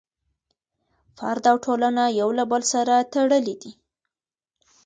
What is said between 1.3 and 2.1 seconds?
او ټولنه